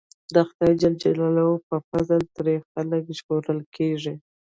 د 0.33 0.35
خدای 0.49 0.73
ج 0.81 0.85
په 1.67 1.75
فضل 1.89 2.21
ترې 2.35 2.55
خلک 2.71 3.03
ژغورل 3.17 3.59
کېږي. 3.75 4.13